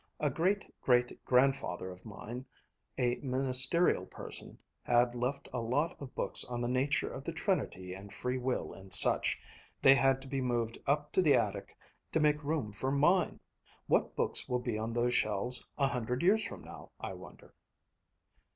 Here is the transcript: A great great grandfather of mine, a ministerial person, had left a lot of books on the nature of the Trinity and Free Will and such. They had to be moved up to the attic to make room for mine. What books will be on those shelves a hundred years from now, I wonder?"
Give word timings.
A 0.19 0.31
great 0.31 0.65
great 0.81 1.23
grandfather 1.25 1.91
of 1.91 2.03
mine, 2.07 2.43
a 2.97 3.17
ministerial 3.21 4.07
person, 4.07 4.57
had 4.81 5.13
left 5.13 5.47
a 5.53 5.61
lot 5.61 5.95
of 6.01 6.15
books 6.15 6.43
on 6.43 6.59
the 6.59 6.67
nature 6.67 7.13
of 7.13 7.23
the 7.23 7.31
Trinity 7.31 7.93
and 7.93 8.11
Free 8.11 8.39
Will 8.39 8.73
and 8.73 8.91
such. 8.91 9.39
They 9.79 9.93
had 9.93 10.19
to 10.23 10.27
be 10.27 10.41
moved 10.41 10.79
up 10.87 11.11
to 11.11 11.21
the 11.21 11.35
attic 11.35 11.77
to 12.13 12.19
make 12.19 12.43
room 12.43 12.71
for 12.71 12.89
mine. 12.89 13.39
What 13.85 14.15
books 14.15 14.49
will 14.49 14.57
be 14.57 14.75
on 14.75 14.91
those 14.91 15.13
shelves 15.13 15.69
a 15.77 15.87
hundred 15.87 16.23
years 16.23 16.43
from 16.43 16.63
now, 16.63 16.89
I 16.99 17.13
wonder?" 17.13 17.53